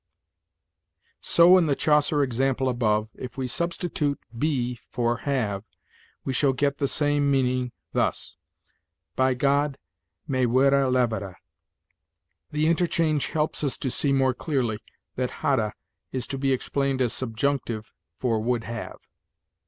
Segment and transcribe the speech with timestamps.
[1.21, 5.65] "So, in the Chaucer example above, if we substitute 'be' for 'have,'
[6.25, 8.35] we shall get the same meaning, thus:
[9.15, 9.77] 'By God,
[10.27, 11.35] me were levere.'
[12.51, 14.79] The interchange helps us to see more clearly
[15.17, 15.71] that 'hadde'
[16.11, 19.01] is to be explained as subjunctive for 'would have.'"